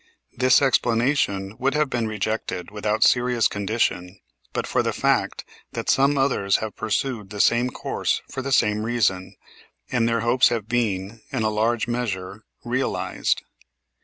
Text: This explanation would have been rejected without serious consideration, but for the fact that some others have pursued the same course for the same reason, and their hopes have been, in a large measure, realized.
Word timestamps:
This 0.35 0.63
explanation 0.63 1.55
would 1.59 1.75
have 1.75 1.87
been 1.87 2.07
rejected 2.07 2.71
without 2.71 3.03
serious 3.03 3.47
consideration, 3.47 4.19
but 4.51 4.65
for 4.65 4.81
the 4.81 4.93
fact 4.93 5.45
that 5.73 5.91
some 5.91 6.17
others 6.17 6.55
have 6.55 6.75
pursued 6.75 7.29
the 7.29 7.39
same 7.39 7.69
course 7.69 8.23
for 8.27 8.41
the 8.41 8.51
same 8.51 8.81
reason, 8.81 9.35
and 9.91 10.09
their 10.09 10.21
hopes 10.21 10.49
have 10.49 10.67
been, 10.67 11.21
in 11.31 11.43
a 11.43 11.51
large 11.51 11.87
measure, 11.87 12.41
realized. 12.65 13.43